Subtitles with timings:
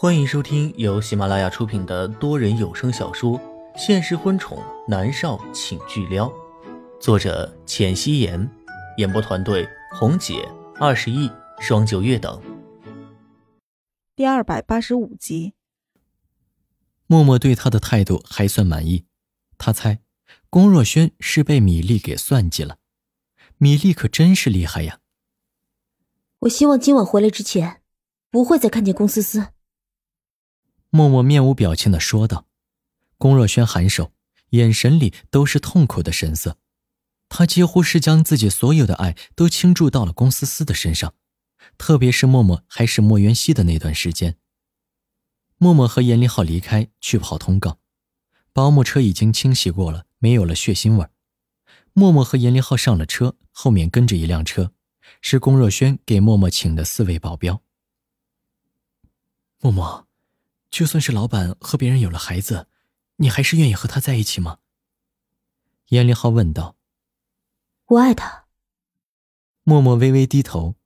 [0.00, 3.36] 欢迎收听由喜马拉雅出品的多人有声小说
[3.76, 6.28] 《现实婚宠男少请巨撩》，
[7.00, 8.48] 作者：浅汐颜，
[8.98, 10.48] 演播团队：红姐、
[10.78, 12.40] 二十亿、双九月等。
[14.14, 15.54] 第二百八十五集，
[17.08, 19.04] 默默对他的态度还算满意。
[19.58, 19.98] 他猜，
[20.48, 22.78] 龚若轩是被米粒给算计了。
[23.56, 25.00] 米粒可真是厉害呀！
[26.42, 27.82] 我希望今晚回来之前，
[28.30, 29.48] 不会再看见龚思思。
[30.90, 32.46] 默默面无表情的说道。
[33.16, 34.12] 龚若轩颔首，
[34.50, 36.58] 眼神里都是痛苦的神色。
[37.28, 41.14] 他几乎是将自己所有的爱都倾注到了龚思思的身上，
[41.76, 44.38] 特别是默默还是莫元熙的那段时间。
[45.58, 47.80] 默默和严立浩离开去跑通告，
[48.52, 51.06] 保姆车已经清洗过了，没有了血腥味
[51.92, 54.72] 默默和严立浩上了车，后面跟着一辆车，
[55.20, 57.60] 是龚若轩给默默请的四位保镖。
[59.60, 60.07] 默默。
[60.70, 62.68] 就算是老板和别人有了孩子，
[63.16, 64.58] 你还是愿意和他在一起吗？
[65.88, 66.76] 严凌浩问道。
[67.86, 68.44] 我爱他。
[69.64, 70.76] 默默微微低头，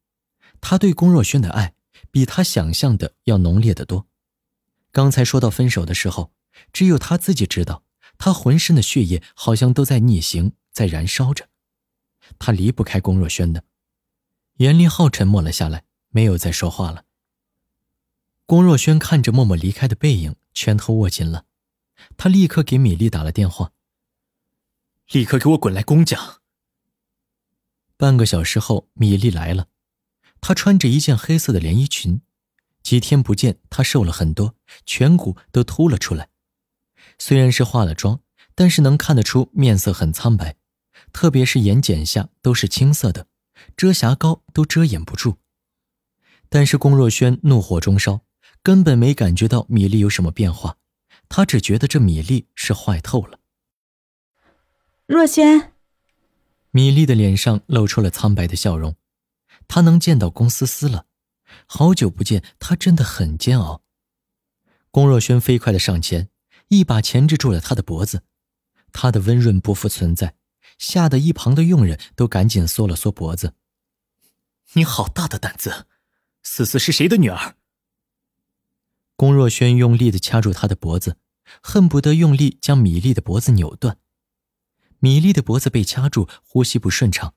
[0.61, 1.75] 他对龚若轩的爱
[2.11, 4.07] 比他想象的要浓烈的多。
[4.91, 6.33] 刚才说到分手的时候，
[6.73, 7.85] 只有他自己知道，
[8.19, 11.49] 他浑身的血液好像都在逆行，在燃烧着。
[12.39, 13.65] 他离不开龚若轩的。
[14.59, 17.05] 严凌浩沉默了下来，没有再说话了。
[18.53, 21.47] 龚若轩看着默默离开的背影，拳头握紧了。
[22.19, 23.73] 他立刻给米粒打了电话
[25.11, 26.43] ：“立刻给我滚来龚家。”
[27.97, 29.69] 半个小时后，米粒来了。
[30.43, 32.21] 她穿着一件黑色的连衣裙，
[32.83, 36.29] 几天不见，她瘦了很多，颧骨都凸了出来。
[37.19, 38.21] 虽然是化了妆，
[38.55, 40.57] 但是能看得出面色很苍白，
[41.11, 43.29] 特别是眼睑下都是青色的，
[43.79, 45.39] 遮瑕膏都遮掩不住。
[46.51, 48.21] 但是龚若轩怒火中烧。
[48.63, 50.77] 根本没感觉到米粒有什么变化，
[51.29, 53.41] 他只觉得这米粒是坏透了。
[55.07, 55.73] 若轩，
[56.71, 58.95] 米粒的脸上露出了苍白的笑容，
[59.67, 61.07] 他能见到龚思思了，
[61.67, 63.83] 好久不见，他真的很煎熬。
[64.91, 66.29] 龚若轩飞快的上前，
[66.69, 68.23] 一把钳制住了他的脖子，
[68.93, 70.37] 他的温润不复存在，
[70.79, 73.55] 吓得一旁的佣人都赶紧缩了缩脖子。
[74.75, 75.87] 你好大的胆子，
[76.45, 77.57] 思思是谁的女儿？
[79.23, 81.17] 龚若轩用力的掐住他的脖子，
[81.63, 83.99] 恨不得用力将米粒的脖子扭断。
[84.99, 87.33] 米粒的脖子被掐住，呼吸不顺畅。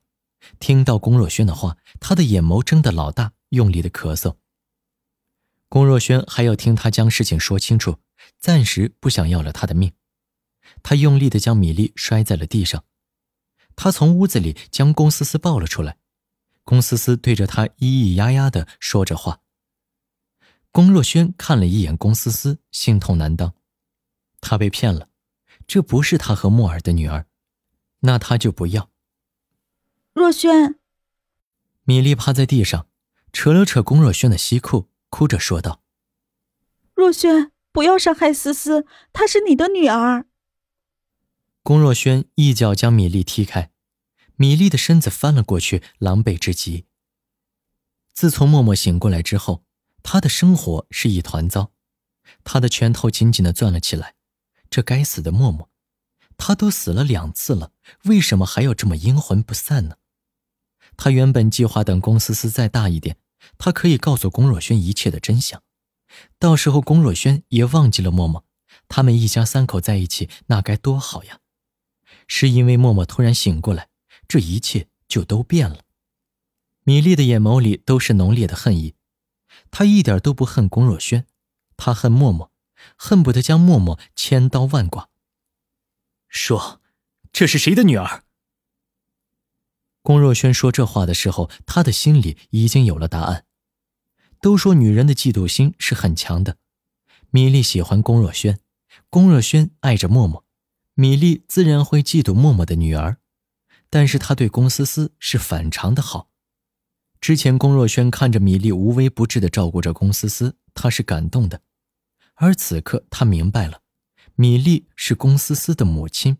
[0.58, 4.34] 听到龚若轩的话，他的眼眸睁得老大，用力的咳嗽。
[5.68, 8.00] 龚若轩还要听他将事情说清楚，
[8.40, 9.92] 暂时不想要了他的命。
[10.82, 12.82] 他用力的将米粒摔在了地上。
[13.76, 15.98] 他从屋子里将龚思思抱了出来。
[16.64, 19.42] 龚思思对着他咿咿呀呀的说着话。
[20.76, 23.54] 龚若轩看了一眼龚思思，心痛难当。
[24.42, 25.08] 他被骗了，
[25.66, 27.24] 这不是他和莫尔的女儿，
[28.00, 28.90] 那他就不要。
[30.12, 30.78] 若轩，
[31.84, 32.88] 米粒趴在地上，
[33.32, 35.80] 扯了扯龚若轩的西裤，哭着说道
[36.92, 38.84] ：“若轩，不要伤害思思，
[39.14, 40.26] 她是你的女儿。”
[41.64, 43.70] 龚若轩一脚将米粒踢开，
[44.34, 46.84] 米粒的身子翻了过去，狼狈至极。
[48.12, 49.64] 自从默默醒过来之后。
[50.08, 51.72] 他的生活是一团糟，
[52.44, 54.14] 他的拳头紧紧的攥了起来。
[54.70, 55.68] 这该死的默默，
[56.38, 57.72] 他都死了两次了，
[58.04, 59.96] 为什么还要这么阴魂不散呢？
[60.96, 63.16] 他原本计划等龚思思再大一点，
[63.58, 65.60] 他可以告诉龚若轩一切的真相，
[66.38, 68.44] 到时候龚若轩也忘记了默默，
[68.86, 71.40] 他们一家三口在一起，那该多好呀！
[72.28, 73.88] 是因为默默突然醒过来，
[74.28, 75.80] 这一切就都变了。
[76.84, 78.94] 米粒的眼眸里都是浓烈的恨意。
[79.70, 81.26] 他一点都不恨龚若轩，
[81.76, 82.50] 他恨默默，
[82.96, 85.10] 恨不得将默默千刀万剐。
[86.28, 86.80] 说
[87.32, 88.24] ：“这是谁的女儿？”
[90.02, 93.44] 龚若轩说这话的时候，他的心里已经有了答案。
[94.40, 96.58] 都说女人的嫉妒心是很强的，
[97.30, 98.60] 米粒喜欢龚若轩，
[99.10, 100.44] 龚若轩爱着默默，
[100.94, 103.16] 米粒自然会嫉妒默默的女儿。
[103.88, 106.28] 但是他对龚思思是反常的好。
[107.26, 111.60] 之前，龚若轩看着米粒无微不至的照顾着龚思思，他是感动的。
[112.34, 113.80] 而此刻，他明白了，
[114.36, 116.38] 米粒是龚思思的母亲。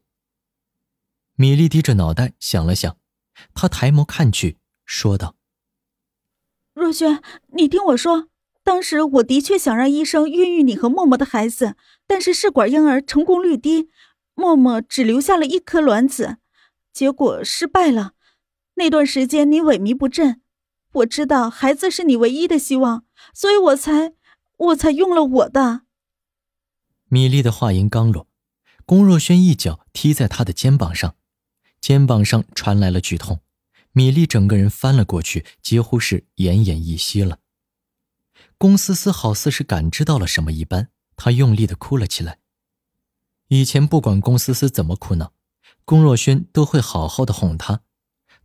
[1.35, 2.97] 米粒低着脑袋想了想，
[3.53, 5.35] 他抬眸看去，说道
[6.73, 7.21] ：“若轩，
[7.55, 8.29] 你听我说，
[8.63, 11.75] 当时我的确想让医生孕育你和默默的孩子，
[12.07, 13.91] 但是试管婴儿成功率低，
[14.37, 16.37] 默默只留下了一颗卵子，
[16.93, 18.13] 结果失败了。
[18.75, 20.43] 那段时间你萎靡不振。”
[20.97, 23.05] 我知道孩子是你唯一的希望，
[23.35, 24.15] 所以我才，
[24.57, 25.83] 我才用了我的。
[27.09, 28.29] 米粒的话音刚落，
[28.87, 31.17] 龚若轩一脚踢在他的肩膀上，
[31.81, 33.41] 肩膀上传来了剧痛，
[33.93, 37.41] 米粒整个人翻了过去，几乎是奄奄一息了。
[38.57, 42.39] 龚思思好似是感知到了什么一般，她用力的哭了起来。
[43.49, 45.35] 以前不管龚思思怎么哭闹，
[45.85, 47.83] 龚若轩都会好好的哄她。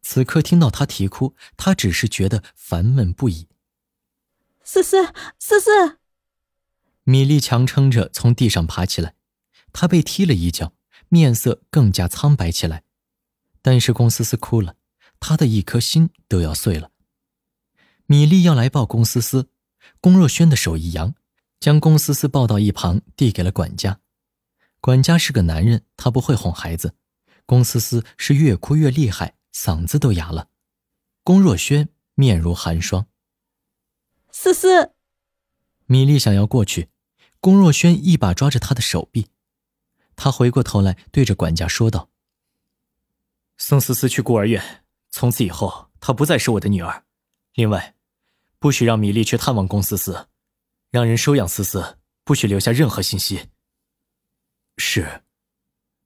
[0.02, 3.48] 此刻听到她啼哭，他只是觉得烦闷不已。
[4.64, 6.00] 思思，思思。
[7.04, 9.16] 米粒强撑着从地上爬起来，
[9.74, 10.74] 她被踢了一脚，
[11.10, 12.84] 面色更加苍白起来。
[13.62, 14.76] 但是龚思思哭了，
[15.20, 16.92] 她的一颗心都要碎了。
[18.06, 19.50] 米粒要来抱龚思思，
[20.00, 21.16] 龚若轩的手一扬，
[21.60, 24.00] 将龚思思抱到一旁，递给了管家。
[24.80, 26.96] 管家是个男人，他不会哄孩子。
[27.46, 30.50] 龚思思是越哭越厉害，嗓子都哑了。
[31.24, 33.08] 龚若轩面如寒霜。
[34.32, 34.94] 思思，
[35.86, 36.90] 米粒想要过去，
[37.40, 39.30] 龚若轩一把抓着她的手臂。
[40.16, 42.10] 他回过头来对着管家说道
[43.58, 47.06] ：“送思思去孤儿院，从此以后她不再是我的女儿。
[47.54, 47.96] 另外，
[48.60, 50.28] 不许让米粒去探望龚思思，
[50.92, 53.50] 让人收养思思，不许留下任何信息。”
[54.78, 55.24] 是，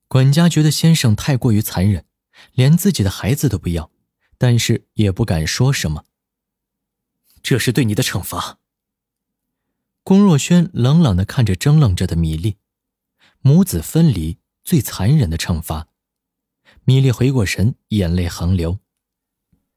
[0.08, 2.06] 管家觉得先生太过于残忍，
[2.52, 3.90] 连自己的孩子都不要，
[4.38, 6.04] 但是也不敢说什么。
[7.42, 8.58] 这是对你的惩罚。
[10.02, 12.58] 龚若轩冷冷的看着怔愣着的米粒，
[13.40, 15.88] 母子分离最残忍的惩罚。
[16.84, 18.78] 米粒回过神，眼泪横流。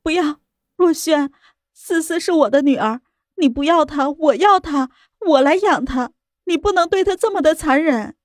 [0.01, 0.39] 不要，
[0.75, 1.31] 若轩，
[1.73, 3.01] 思思是我的女儿，
[3.37, 4.91] 你不要她，我要她，
[5.27, 6.11] 我来养她，
[6.45, 8.15] 你不能对她这么的残忍。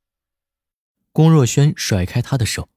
[1.13, 2.69] 龚若轩甩开她的手，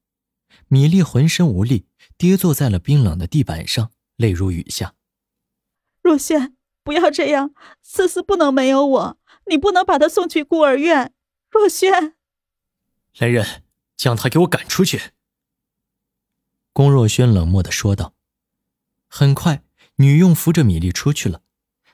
[0.67, 1.85] 米粒浑身无力，
[2.17, 4.95] 跌坐在了冰冷的地板上，泪如雨下。
[6.01, 11.13] 若轩，不要这样，思思不能没有我，你不能把她送去孤儿院。
[11.49, 12.15] 若轩，
[13.17, 13.63] 来人，
[13.95, 15.11] 将她给我赶出去。
[16.73, 18.13] 龚若轩冷漠的说道。
[19.07, 19.63] 很快，
[19.95, 21.41] 女佣扶着米粒出去了，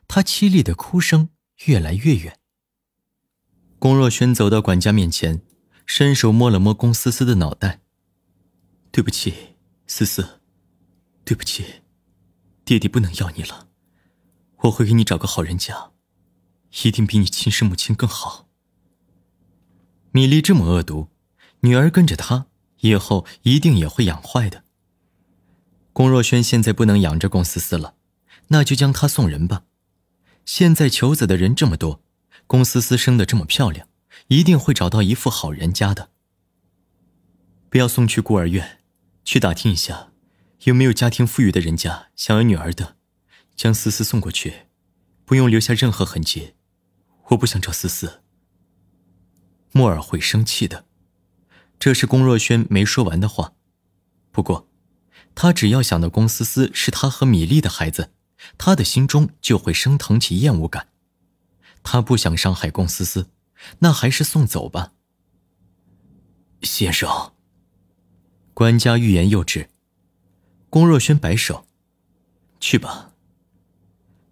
[0.08, 1.30] 她凄厉的哭声
[1.66, 2.40] 越来越远。
[3.80, 5.42] 龚若轩走到管家面前。
[5.86, 7.82] 伸手摸了摸龚思思的脑袋。
[8.94, 9.56] 对不起，
[9.88, 10.40] 思思，
[11.26, 11.82] 对不起，
[12.64, 13.68] 爹爹不能要你了，
[14.58, 15.94] 我会给你找个好人家，
[16.84, 18.48] 一定比你亲生母亲更好。
[20.12, 21.10] 米粒这么恶毒，
[21.62, 22.46] 女儿跟着她，
[22.82, 24.64] 以后一定也会养坏的。
[25.92, 27.96] 龚若轩现在不能养着龚思思了，
[28.50, 29.64] 那就将她送人吧。
[30.46, 32.04] 现在求子的人这么多，
[32.46, 33.88] 龚思思生的这么漂亮。
[34.28, 36.12] 一定会找到一副好人家的。
[37.72, 38.83] 不要送去孤儿院，
[39.24, 40.12] 去打听一下，
[40.64, 42.98] 有没有家庭富裕的人家想要女儿的，
[43.56, 44.68] 将思思送过去，
[45.26, 46.54] 不用留下任何痕迹。
[47.30, 48.22] 我不想找思思。
[49.72, 50.86] 莫尔会生气的。
[51.80, 53.54] 这是龚若轩没说完的话。
[54.32, 54.70] 不过，
[55.36, 58.12] 他只要想到龚思思是他和米粒的孩子，
[58.58, 60.90] 他的心中就会升腾起厌恶感。
[61.82, 63.32] 他不想伤害龚思思。
[63.80, 64.94] 那还是送走吧，
[66.62, 67.34] 先生。
[68.54, 69.70] 管家欲言又止，
[70.70, 71.66] 龚若轩摆手
[72.62, 73.14] ：“去吧。”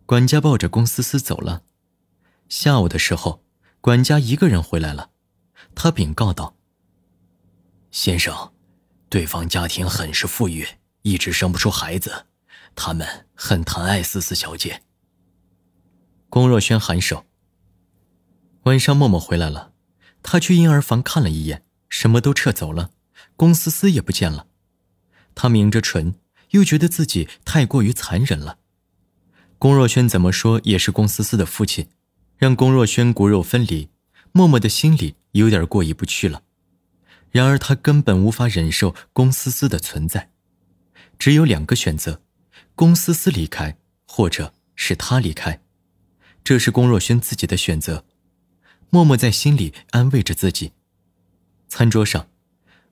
[0.06, 1.64] 管家抱着龚思思走了。
[2.48, 3.44] 下午的时候，
[3.80, 5.10] 管家一个人回来了，
[5.74, 6.56] 他禀告道
[7.90, 8.54] ：“先生，
[9.10, 10.68] 对方家庭很是富裕，
[11.02, 12.28] 一直生不出孩子，
[12.76, 14.84] 他们很疼爱思思小姐。”
[16.30, 17.26] 龚若轩颔首。
[18.64, 19.74] 晚上，默默回来了，
[20.22, 22.92] 他去婴儿房看了一眼，什么都撤走了，
[23.42, 24.46] 龚思思也不见了。
[25.34, 26.14] 他抿着唇，
[26.52, 28.60] 又觉得自己太过于残忍了。
[29.58, 31.88] 龚若轩怎么说也是龚思思的父亲，
[32.38, 33.90] 让龚若轩骨肉分离，
[34.32, 36.44] 默默的心里有点过意不去了。
[37.32, 40.30] 然而他根本无法忍受龚思思的存在，
[41.18, 42.22] 只有两个选择：
[42.76, 45.60] 龚思思离开，或者是他离开。
[46.44, 48.06] 这是龚若轩自己的选择。
[48.92, 50.74] 默默在心里安慰着自己。
[51.68, 52.28] 餐桌上，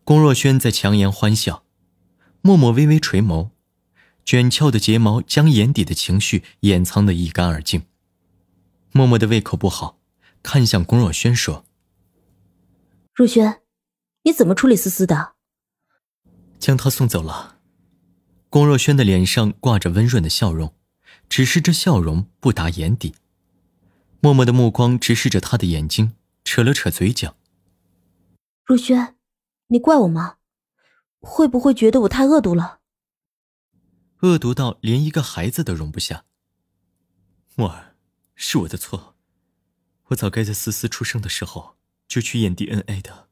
[0.09, 1.63] 龚若轩在强颜欢笑，
[2.41, 3.51] 默默微微垂眸，
[4.25, 7.83] 卷翘的睫毛将眼底的情绪掩藏得一干二净。
[8.91, 9.99] 默默的胃口不好，
[10.41, 11.63] 看向龚若轩说
[13.13, 13.61] ：“若轩，
[14.23, 15.33] 你怎么处理思思的？”
[16.57, 17.59] 将她送走了。
[18.49, 20.73] 龚若轩的脸上挂着温润的笑容，
[21.29, 23.13] 只是这笑容不达眼底。
[24.21, 27.35] 默默的目光直视着他的眼睛，扯了扯嘴角。
[28.65, 29.15] 若轩，
[29.71, 30.37] 你怪我吗？
[31.19, 32.79] 会不会觉得我太恶毒了？
[34.21, 36.25] 恶毒到连一个孩子都容不下。
[37.55, 37.95] 默儿，
[38.33, 39.15] 是我的错，
[40.07, 43.29] 我早该在思思出生的时候就去验 DNA 的。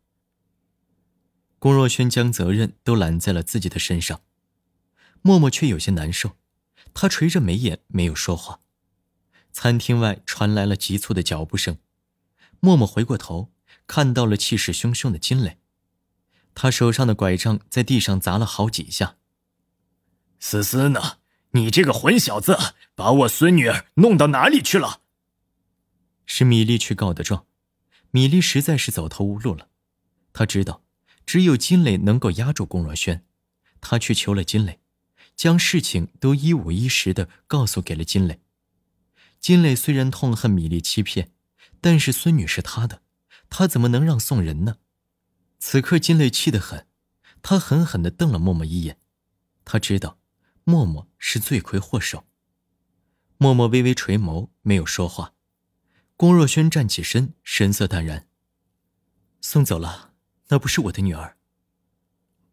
[1.58, 4.22] 龚若轩将责任都揽在了自己的身上，
[5.24, 6.38] 默默却有些难受，
[6.94, 8.62] 他垂着眉眼没有说话。
[9.52, 11.80] 餐厅外传来了急促的脚步声，
[12.60, 13.52] 默默回过头，
[13.88, 15.58] 看到了气势汹汹的金磊，
[16.60, 19.18] 他手上的拐杖在地上砸了好几下。
[20.40, 21.20] 思思呢？
[21.52, 22.58] 你这个混小子，
[22.96, 25.02] 把我孙女儿弄到哪里去了？
[26.26, 27.46] 是米粒去告的状，
[28.10, 29.70] 米粒实在是走投无路了，
[30.34, 30.82] 他知道。
[31.28, 33.24] 只有金磊能够压住龚若轩，
[33.80, 34.80] 他去求了金磊，
[35.36, 38.42] 将事情都一五一十的告诉给了金磊。
[39.40, 41.30] 金磊虽然痛恨米粒欺骗，
[41.80, 43.04] 但是孙女是他的，
[43.48, 44.78] 他怎么能让送人呢？
[45.60, 46.88] 此刻金磊气得很，
[47.42, 49.00] 他狠狠地瞪了默默一眼，
[49.66, 50.20] 他知道，
[50.64, 52.26] 默默是罪魁祸首。
[53.38, 55.34] 默默微微垂眸，没有说话。
[56.16, 58.28] 龚若轩站起身，神色淡然。
[59.42, 60.14] 送走了。
[60.50, 61.36] 那不是我的女儿，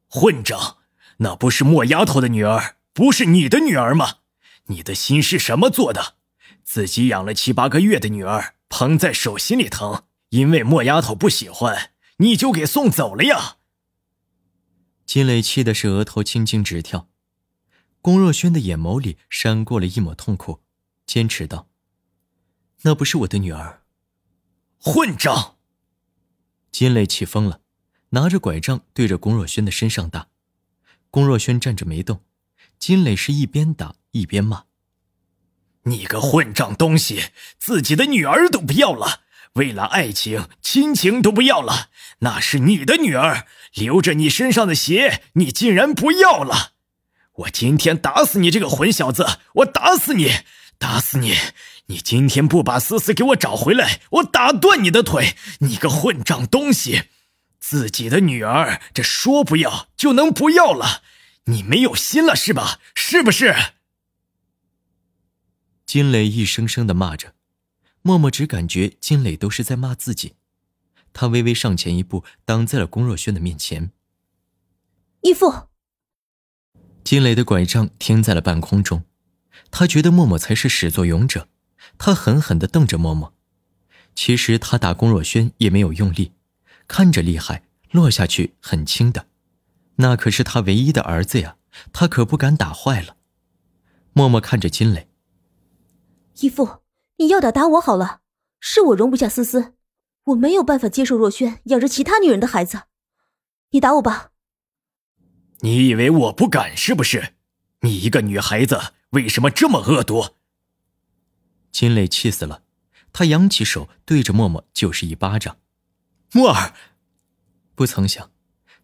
[0.09, 0.79] 混账！
[1.19, 4.19] 那不是莫丫头的女儿，不是你的女儿吗？
[4.65, 6.17] 你的心是什么做的？
[6.65, 13.57] 自己养了七八个月的女儿，捧在手心里疼，因为莫丫头不喜欢，你就给送走了呀！
[15.05, 17.09] 金磊气的是额头青筋直跳，
[18.01, 20.63] 龚若轩的眼眸里闪过了一抹痛苦，
[21.07, 21.69] 坚持道
[22.83, 23.83] ：“那不是我的女儿。”
[24.79, 25.57] 混账！
[26.71, 27.61] 金磊气疯了。
[28.11, 30.29] 拿着拐杖对着龚若轩的身上打，
[31.11, 32.23] 龚若轩站着没动，
[32.79, 34.67] 金磊是一边打一边骂
[35.83, 39.24] ：“你个混账东西，自己的女儿都不要了，
[39.55, 41.89] 为了爱情亲情都不要了，
[42.21, 46.73] 那是你的女儿，流着你身上的血，你竟然不要了！
[47.35, 50.31] 我今天打死你这个混小子，我打死你，
[50.79, 51.37] 打死你！
[51.87, 55.37] 你今天不把思思给我找回来，我打断你的腿！
[55.61, 57.05] 你个混账东西！”
[57.61, 61.03] 自己的女儿，这说不要就能不要了？
[61.45, 62.81] 你没有心了是吧？
[62.95, 63.55] 是不是？
[65.87, 67.34] 金磊一声声的骂着，
[68.07, 70.35] 默默只感觉金磊都是在骂自己。
[71.15, 73.93] 他微微上前一步，挡在了龚若轩的面前。
[75.23, 75.69] 义父。
[77.03, 79.05] 金磊的拐杖停在了半空中，
[79.71, 81.49] 他觉得默默才是始作俑者。
[81.97, 83.33] 他狠狠的瞪着默默。
[84.15, 86.33] 其实他打龚若轩也没有用力。
[86.87, 89.29] 看着厉害，落下去很轻的，
[89.97, 91.57] 那可是他唯一的儿子呀，
[91.91, 93.17] 他可不敢打坏了。
[94.13, 95.09] 默默看着金磊，
[96.41, 96.84] 义父，
[97.17, 98.21] 你要打打我好了，
[98.59, 99.75] 是我容不下思思，
[100.25, 102.83] 我没有办法接受若轩养着其他女人的孩子，
[103.71, 104.33] 你打我吧。
[105.61, 107.35] 你以为我不敢是不是？
[107.81, 108.81] 你一个女孩子
[109.11, 110.35] 为什么这么恶毒？
[111.71, 112.63] 金磊气死了，
[113.13, 115.59] 他扬起手对着默默就是一巴掌。
[116.33, 116.75] 默儿，
[117.75, 118.31] 不曾想，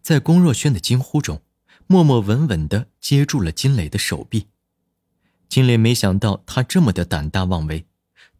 [0.01, 1.41] 在龚若轩的惊呼中，
[1.87, 4.47] 默默稳稳的接住了金磊的手臂。
[5.49, 7.85] 金磊没想到他这么的胆大妄为，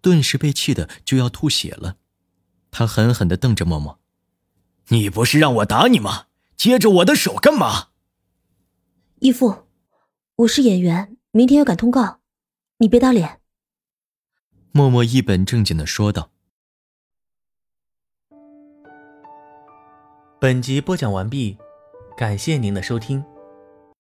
[0.02, 1.98] 顿时被气得就要吐血了。
[2.72, 4.00] 他狠狠的瞪着默默
[4.90, 6.28] ：“你不是让我打你吗？
[6.56, 7.90] 接着我的手干嘛？”
[9.20, 9.68] 义父，
[10.38, 12.20] 我是演员，明天要赶通告，
[12.78, 13.40] 你别打脸。”
[14.74, 16.32] 默默一本正经的说道。
[20.40, 21.58] 本集播讲完毕，
[22.18, 23.24] 感谢您的收听。